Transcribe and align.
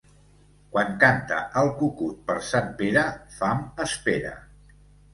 Quan 0.75 0.95
canta 1.03 1.43
el 1.61 1.71
cucut 1.83 2.25
per 2.31 2.39
Sant 2.49 2.75
Pere, 2.83 3.07
fam 3.39 3.65
espera. 3.89 4.37